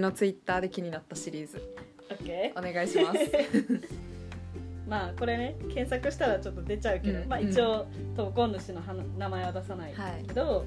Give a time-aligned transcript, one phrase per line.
[0.00, 1.62] のツイッターで気になったシリーズ。
[2.10, 3.18] OK お願いします。
[4.88, 7.28] まあこれね検索したらちょっと出ちゃうけど、うん。
[7.28, 8.80] まあ、一応投稿主の
[9.16, 10.24] 名前は出さないはい。
[10.26, 10.64] けど、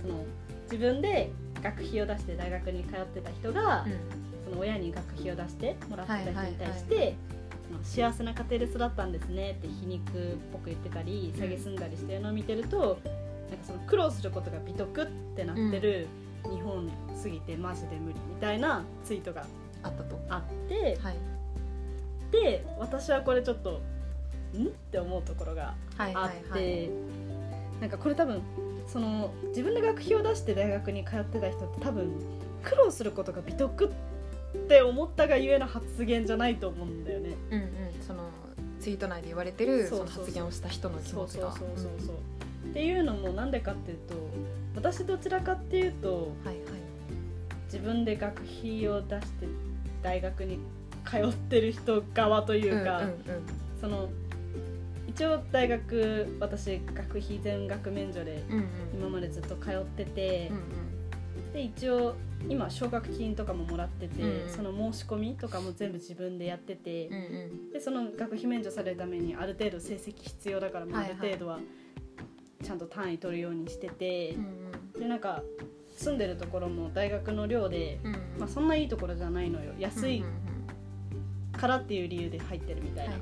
[0.00, 0.24] その
[0.64, 1.30] 自分で
[1.62, 3.86] 学費を出して大学に通ってた人が、
[4.44, 7.14] その親に学費を出してもらってた人に対して、
[7.82, 11.42] 幸せな家庭で育ったんですねって皮肉っぽく言ってたりうん。
[11.42, 12.98] 蔑んだりしてるのを見てると、
[13.48, 16.08] なんかその苦労することが美徳ってなってる、
[16.50, 19.46] 日本すぎてマジで無理みたいなツイートが
[19.82, 21.16] あったとあって、はい。
[22.30, 23.80] で私はこれちょっと
[24.56, 24.66] ん？
[24.66, 26.14] って思うところがあって、い
[26.50, 26.90] はい
[27.80, 28.42] なんかこれ多分
[28.86, 32.12] その自分で学費を出して大学に通ってた人って多分
[32.62, 33.88] 苦労することが美徳っ
[34.68, 37.34] て思ったがゆえの発言じゃないと思うんだよね。
[37.50, 37.70] うんうん。
[38.06, 38.30] その
[38.80, 40.06] ツイート内で言われてるそそうそう。
[40.08, 41.90] そうの発言をした人の気そうそう持ちがそうそう。
[42.06, 42.16] そう。
[42.72, 44.14] っていうのもなんでかっていうと
[44.74, 46.56] 私どちらかっていうとはいはい。
[47.66, 49.46] 自分で学費を出して
[50.02, 50.58] 大学に
[51.06, 53.16] 通ってる人側というか、うんうん
[53.80, 54.08] その
[55.08, 58.64] 一応大学私学費全額免除でうんうん。
[58.94, 61.52] 今までずっと通ってて、うんうん。
[61.52, 62.14] で一応
[62.48, 67.70] 今奨学金とかももらってて、うんその申し込みとかも全部自分でやってて、うんうん。
[67.72, 71.58] でその学費免除されるためにある程度成績必要だから、まあある程度は
[72.62, 74.36] ちゃんと単位取るようにしてて
[74.94, 75.42] うん、でなんか
[75.96, 78.20] 住んでるところも大学の寮で、うんうん。
[78.40, 79.72] まあ、そんないいところじゃないのよ。
[79.78, 80.24] 安い
[81.52, 83.14] からっていう理由で入ってるみたいな、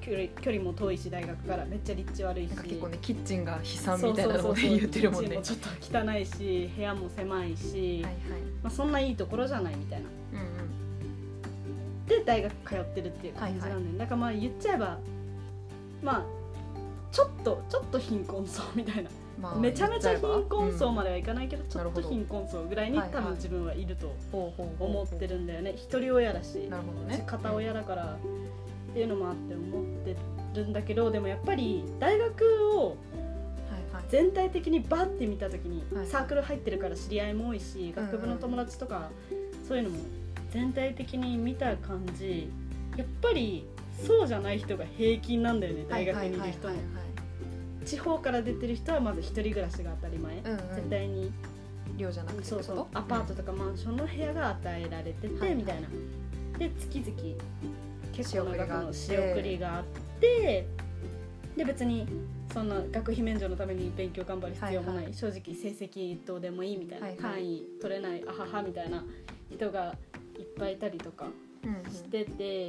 [0.00, 2.54] 距離距離も遠いし大学からめっちゃ立地悪いし。
[2.54, 4.78] 結構ねキッチンが悲惨みたいなのもねそうそうそう。
[4.78, 5.40] 言ってるもんね。
[5.42, 8.42] ちょっと汚いし部屋も狭いし、はいはい。
[8.62, 10.06] まあ、そんないいところじゃないみたいな。
[10.34, 12.06] うんうん。
[12.06, 14.98] で大学通ってるっていう感じなんで、はいはだからまあ言っちゃえば
[16.02, 16.39] まあ
[17.12, 25.74] ちょっとちょっと貧困層みたいな、まあめちゃめちゃ貧困層までではいかないけど、ちょっと貧困層ぐらいにはいはい多分自分はいると思思ってるんだよね。
[25.76, 27.24] 一人親だしね。
[27.26, 28.16] 片親だから
[28.90, 30.16] っていうのもあって思って
[30.54, 32.44] るんだけどでもやっぱり大学
[32.76, 32.96] を
[34.08, 36.06] 全体的にバッて見た時にはい。
[36.06, 38.10] サークル入ってるから知り合いも多いしうんうん。
[38.10, 39.10] 学部の友達とか
[39.66, 39.98] そういうのも
[40.50, 42.50] 全体的に見た感じ
[42.96, 43.64] やっぱり
[44.06, 46.74] そうじゃない人が平均なんだよね大学にいる人も
[47.84, 50.34] 地方から出てる人はまず一人暮らしが当たり前。
[50.36, 50.74] はいうんうん。
[50.74, 51.32] 絶対に。
[51.96, 52.86] 寮じゃなくてそうそう。
[52.94, 55.48] アパートとかマンションの部屋が与えられてはいはい。
[55.50, 55.88] てみたいな。
[56.58, 57.12] で月々
[58.12, 59.84] 結構な額の仕仕送りがあっ
[60.20, 60.66] て。
[61.56, 62.06] で別に
[62.52, 65.14] そんな学費免除のために勉強頑張る必要もない、はいはい。
[65.14, 67.22] 正直成績どうでもいいみたいな、はいはい。
[67.22, 69.04] 単位取れないあははみたいな
[69.50, 69.94] 人が
[70.38, 71.26] いっぱいいたりとか
[71.64, 72.66] うんうんしてて、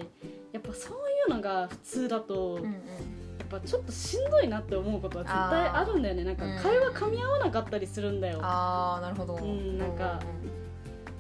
[0.52, 2.72] やっぱそういうのが普通だと、うんうん。
[2.72, 6.24] やっぱちょっとしんどいなって思うことは絶対あるんだよね。
[6.24, 9.36] なんかうん会話噛み合わなかったりするんだよ、ああなるほど。
[9.36, 10.20] うんなんか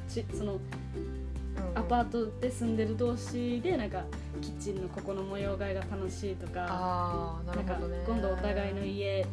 [0.07, 0.57] ちそのうん。
[0.57, 0.61] うん
[1.73, 4.03] アパートで住んでる同士でなんか
[4.41, 8.03] キッチンのここの模様替えが楽しいとかああなるほどね。
[8.05, 9.27] 今度お互いの家で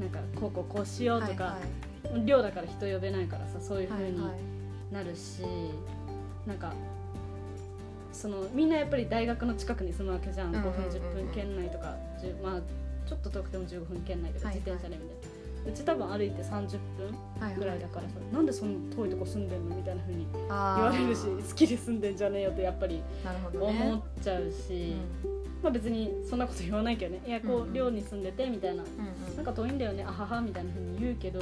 [0.00, 4.94] なんかこうこうこうしようとか、はい寮だから人呼べないからさそういう風にはいはいはい。
[4.94, 5.42] なるし、
[6.46, 6.72] なんか
[8.14, 10.72] そのみんなやっぱり大学の近くに住むわけじゃん、うんうんうんうん。
[10.72, 12.60] 5分10分圏内とか10まあ
[13.08, 14.54] ちょっと遠くても15分圏内ではいはい。
[14.54, 15.30] 自転車でみたい
[15.66, 23.02] な、うち多分歩いて30分はいぐらいだからさ、なんでそんな遠いとこ住んでんのみたいな風に言言われるし好きで住んでんじゃねえよってやっぱり
[23.52, 24.94] 思っちゃうし、
[25.62, 27.22] まあ別にそんなこと言わないけどね。
[27.26, 28.86] いやこう寮に住んでてみたいな、う
[29.36, 30.04] なんか遠いんだよね。
[30.04, 31.40] あははみたいな風に言うけど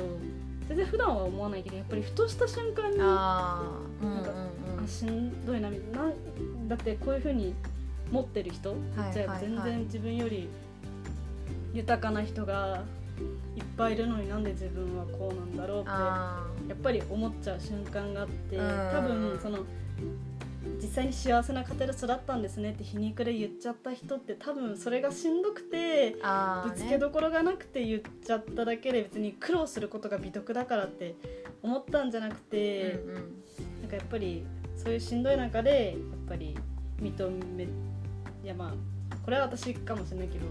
[0.69, 3.07] 全然普段は思わないけどやっぱりふとした瞬間になん
[4.25, 4.31] か
[4.83, 6.03] うんしんどいなみたいな。
[6.03, 7.55] なんだってこういう風に
[8.11, 8.75] 持ってる人、
[9.13, 10.49] じゃあ全はい然自分より
[11.73, 12.83] 豊かな人が
[13.57, 18.91] いっぱいいるのになんで自分はこうなんだろうってあやっぱり思っちゃう瞬間があってうん。
[18.93, 19.59] 多分その
[20.81, 26.17] 実際に幸せな家庭で育ったんですねって皮肉で言っちゃった人って多分それがしんどくて
[26.65, 31.17] ぶつけどころがなくて言っちゃっただけで別に苦労することが美徳だからって
[31.63, 33.01] 思ったんじゃなくて、
[33.81, 34.45] なんかやっぱり
[34.77, 36.57] そういうしんどい中でやっぱり
[37.01, 37.69] 認めい
[38.45, 38.75] やま
[39.11, 40.47] あこれは私かもしれないけど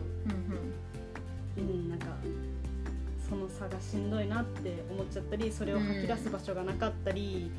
[1.58, 1.90] うんうん。
[1.90, 2.06] なんか
[3.30, 7.52] その差がしんどいなって思っちゃったりそれを吐き出す場所がなかったり、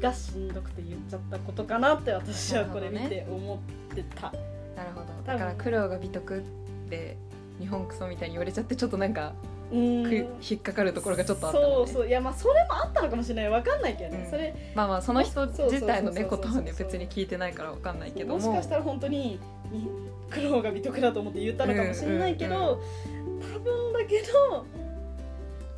[0.00, 3.60] がしんどくて言っちゃったことかなって私はこれ見て思
[3.92, 5.06] ってた、うんなるほど。
[5.06, 5.24] 多分。
[5.26, 6.42] だから苦労が美徳っ
[6.90, 7.16] て
[7.60, 9.32] 日本クソみたいに言われちゃってちょっとなんか
[9.72, 11.64] 引っかかるところがちょっとあったね。
[11.64, 12.08] そうそう。
[12.08, 13.50] いやまあそれもあったのかもしれない。
[13.50, 14.10] わかんないけど。
[14.10, 18.34] ね、うんそれまあまあその人自体のねことはね別に聞いてないからわかんないけども。
[18.34, 19.40] もしかしたら本当に
[19.70, 19.88] に
[20.30, 24.64] 苦労が美徳だと思って言ったのかもしれないけど、うんうん多分だけど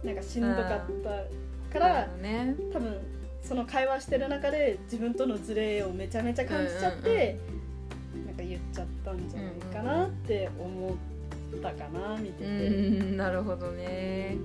[0.04, 0.82] なんかしんどかっ
[1.72, 2.54] たから、ね。
[2.72, 2.96] 多分
[3.42, 7.38] その会話してる中で自分とのズレをめちゃめちゃ感じちゃって、
[8.26, 10.92] なんか言っちゃったんじゃないかなって思っ
[11.62, 13.16] たかな見てて。
[13.16, 13.30] な。
[13.30, 14.36] るほどね、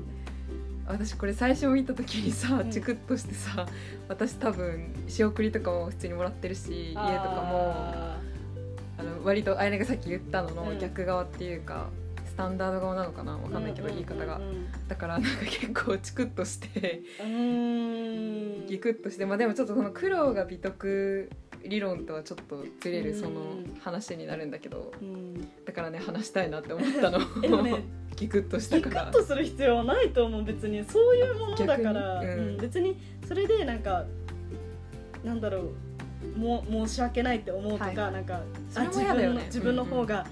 [0.87, 3.65] 私これ最初見た時にさチクッとしてさ、
[4.07, 7.07] 私多分仕送りとかも普通にもらってるし家とか
[7.49, 7.73] も
[8.97, 11.89] あの割とあやねがさっき言ったのの逆側っていうか、
[12.25, 13.37] スタンダード側なのかな？
[13.37, 14.39] わかんないけど、言い方が、
[14.87, 17.01] だからなんか結構チクッとして
[18.67, 21.29] ギクッとしてまあでもちょっとその苦労が美徳
[21.65, 23.41] 理論とはちょっとずれるその
[23.81, 24.91] 話になるんだけど、
[25.65, 27.19] だからね話したいなって思ったの。
[27.61, 27.83] ね、
[28.15, 29.05] ギクッとしたから。
[29.05, 34.05] ギクッとする必要はないと思う別にそういうものだから、うん、別にそれでなんか
[35.23, 35.71] なんだろ
[36.35, 38.41] うも申し訳ないって思うとか、はい、なんか
[38.75, 40.25] あ自分の自分の方が、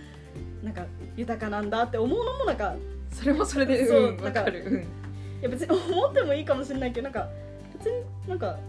[0.63, 0.85] なんか
[1.15, 2.75] 豊かなんだって思うのもなんか
[3.11, 4.85] それもそれでそう、なんかる、うん、い
[5.41, 7.27] や別に思ってもいいかもしれないけどなんか
[7.77, 8.59] 別になんか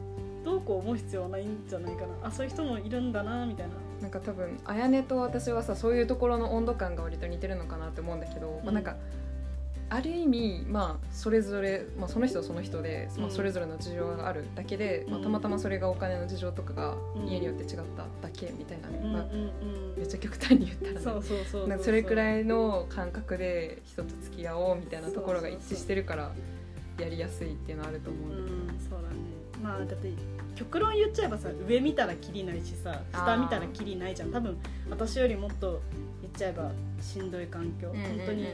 [0.44, 2.28] どうこう思う必要はないんじゃないかな。
[2.28, 3.74] あそういう人もいるんだなみたいな。
[4.00, 8.96] なんか多分あやねと私はさそういうところの温度感が割と似てるのかなって思うんだけど、うん、まあ、なんか
[9.90, 16.94] ある意味まあそれぞれ、まあ、その人はその人で、まあ、それぞれの事情があるだけで、まあ、たまたまそれがお金の事情とかが
[17.26, 19.26] 家によって違っただけみたいなね、まあ、
[19.96, 26.30] めっちゃ極端に言ったら、ね、それくらいの感覚で人と付き合おうみたいなところが一致してるから
[26.98, 28.90] やりやすいっていうのはあると思うんだけど。
[28.90, 29.29] そうだね
[29.80, 30.12] まあだって
[30.54, 34.30] 極論言っちゃえばさ上見たらきりないしさ下見たらきりないじゃん。
[34.30, 34.58] 多分
[34.90, 35.80] 私よりもっと
[36.20, 38.46] 言っちゃえばしんどい環境、うんうんうんうん、本当に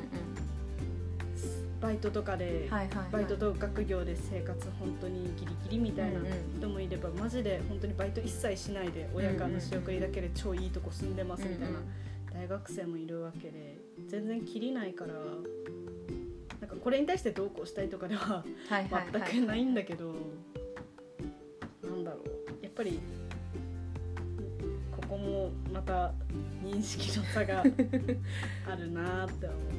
[1.81, 6.21] バイトとかで、はいはいはい、バイトと学業で生活本当にギリギリみたいな
[6.57, 11.81] 人もいれば、うんうん、マジで本当にバイト一切しないで親からの仕送りだけで超いいとこ住んでますみたいな
[12.33, 13.79] 大学生もいるわけで
[14.09, 15.13] 全然きりないから
[16.61, 18.43] なんかこれに対してどうこうしたいとかでは
[19.13, 20.56] 全くないんだけど、なんだろうやっ
[22.77, 23.01] ぱり
[24.93, 26.13] ここもまた
[26.63, 27.61] 認識の差が
[28.71, 29.77] あるなって思って。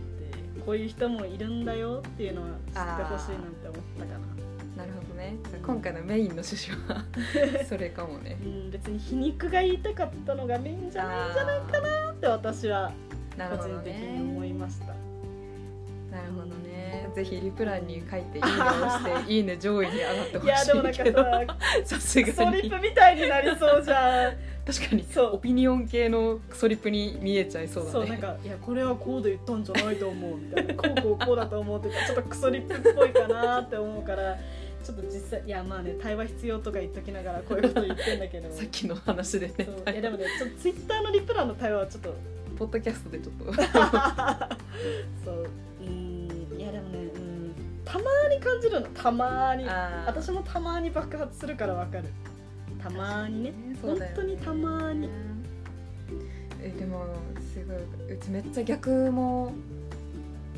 [0.65, 4.83] こういう人もいるんだよっていうのは知ってほしいなって思ったかな。
[4.83, 7.05] なるほどね、うん、今回のメインの趣旨は
[7.65, 12.91] それかもね、うん、別に皮肉が言いたかったのがメインじゃないんじゃないかなって私は
[13.37, 14.87] 個人的に思いました。
[14.87, 16.66] なるほどね。
[17.17, 22.33] ぜひリプランに書いていいねをしていいね上位に上がってほしいいやでもなんかささすがに。
[22.33, 24.33] ソリップみたいになりそうじゃん。
[24.63, 25.03] 確かに。
[25.11, 25.35] そう。
[25.35, 27.91] オピニオン系のクソリプに見えちゃいそうだね。
[27.91, 30.73] そうなんかいやこれはこうで言ったんじゃないと思うみたいな。
[30.75, 34.37] こうこうこうだと思ってちょっとクソリップっぽいかなって思うから
[34.83, 38.51] ちょっと実際いやまあね対話必要とか言っときながらこういうこと言ってんだけど。
[38.51, 39.55] さっきの話でね
[39.91, 42.13] いやでもねちょっとツイッターのリプランの対話はちょっと
[42.57, 43.45] ポッドキャストでちょっと
[48.57, 49.65] 感じるのたまに。
[50.05, 52.05] 私もたまに爆発するからわかる。
[52.81, 53.51] たまにね。
[53.51, 53.77] ね。
[53.81, 55.09] 本当にたまに。
[56.59, 57.05] えでも
[57.39, 59.51] すごいうちめっちゃ逆も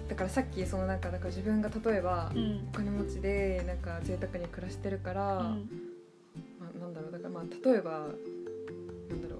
[0.07, 2.31] だからさっきそのなんかなんか自分が例えば、
[2.74, 5.69] お金持ちでなんか贅沢に暮らしてるから、うん、
[6.60, 8.07] まあ、なんだろうだからまあ例えば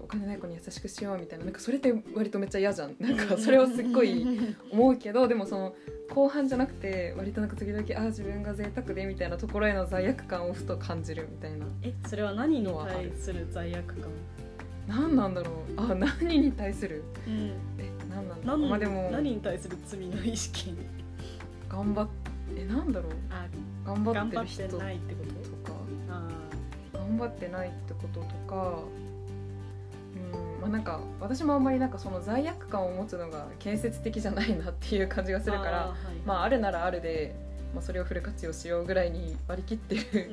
[0.10, 2.96] 金ない子に優しくしようみたいななんかそれって割とめっちゃ嫌じゃん。
[3.00, 4.26] なんかそれをすっごい
[4.72, 5.76] 思うけどでもその
[6.10, 11.66] 後半じゃなくて割となんか時々ああ自分が贅沢でみたいなところへの罪悪感をふと感じるみたいな。
[11.84, 14.10] えそれは何に対する罪悪感？
[14.88, 15.82] 何なんだろう？
[15.82, 18.70] あ何に対する、うん、え何なんだろう？
[18.70, 20.74] まあでも何に対する罪の意識？
[21.70, 22.08] 頑張っ
[22.58, 23.12] えなんだろう？
[23.30, 23.48] あ
[23.86, 24.80] 頑張ってる人と？
[24.80, 24.86] か。
[26.94, 28.80] 頑張ってないってこととか
[30.62, 37.36] まあ、なんか私もあんまりなんかその罪悪感を持つのが建設的じゃないなっていう感じがするからあ,、はい、まあ、あるならあるで、
[37.74, 40.32] まあ、それをフル活用しようぐらいに割り切ってる、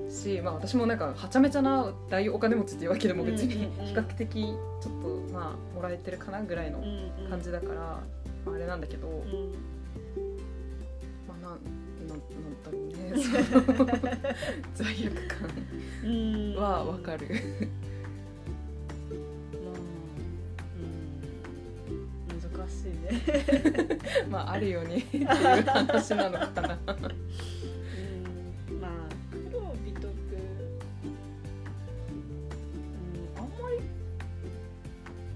[0.00, 6.82] うん、し、まあ、私もなんかはちゃめちゃな大お金持ちっていうわけでも別に比較的ちょっとまあもらえてるかなぐらいの
[7.30, 8.02] 感じだから、ま
[8.46, 9.54] あ、あれなんだけど、うん、
[11.28, 11.58] まあなん
[12.08, 13.12] なんだろうね。
[14.74, 17.28] 罪悪感はわかる。
[24.30, 26.78] まああるよねっていう話なのかな。
[26.86, 26.92] う
[28.74, 28.90] んまあ
[29.30, 30.16] 黒美徳うん
[33.36, 33.78] あんまり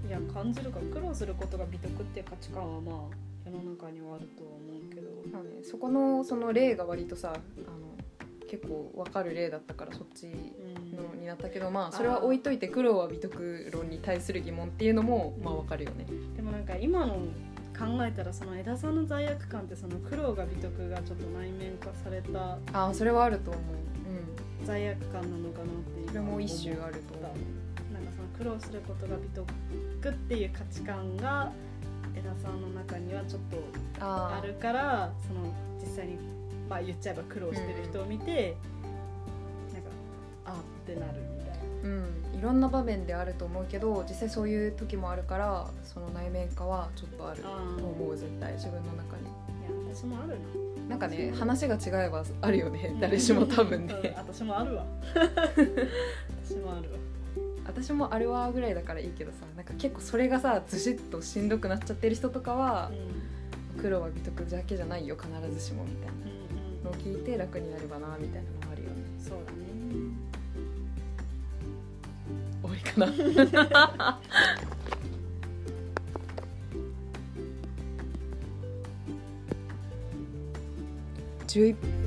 [0.07, 4.59] いや感じるか苦労することが美徳っていう価値観はまあ世の中にはあるとは思
[4.89, 7.93] うけど、まあね、そこのその例が割とさあの
[8.47, 16.05] 結構分かる例だったからそっちのになったけど、まあそれは置いといて苦労は美徳論に対する疑問っていうのもまあ分かるよね。
[16.35, 17.17] でもなんか今の
[17.83, 23.63] 考えたらその枝さんの罪悪感ってその苦労が美徳がちょっと内面化されたあそれはあると思う、
[24.61, 27.93] うん、罪悪感なのかなっていうそれも一種あると思う。
[27.93, 31.51] なんかその苦労することが美徳っていう価値観が
[32.15, 33.57] 枝さんの中にはちょっと
[33.99, 36.17] あるからその実際に
[36.69, 38.55] まあ言っちゃえば苦労してる人を見て、
[39.67, 39.89] うん、なんか
[40.45, 41.32] あってなる。
[41.83, 49.23] うん、いろんな場面であると思うけど実際そういう時もあるからその内面化はちょっとあると思う絶対自分の中に。
[49.23, 49.25] い
[49.89, 50.35] や私もあるな。
[50.89, 54.13] なんかね話が違えばあるよね誰しも多分ね。
[54.17, 54.85] 私もあるわ。
[56.45, 56.97] 私もあるわ。
[57.65, 62.91] 私もあるわぐらいだからいいけどさなんか結構それがさずしっとしんどくなっちゃってる人とかは、
[63.75, 66.33] うん、黒は美徳だけじゃないよ必ずしもみたいな。
[66.83, 68.95] のを聞いて楽になればなみたいなのあるよね。
[69.17, 69.57] そうだね
[72.83, 74.19] かな。
[81.47, 81.75] 11